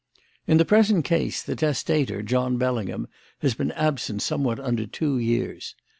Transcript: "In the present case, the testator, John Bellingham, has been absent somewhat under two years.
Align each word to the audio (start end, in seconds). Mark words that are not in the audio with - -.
"In 0.47 0.57
the 0.57 0.65
present 0.65 1.05
case, 1.05 1.43
the 1.43 1.55
testator, 1.55 2.23
John 2.23 2.57
Bellingham, 2.57 3.07
has 3.43 3.53
been 3.53 3.71
absent 3.73 4.23
somewhat 4.23 4.59
under 4.59 4.87
two 4.87 5.19
years. 5.19 5.75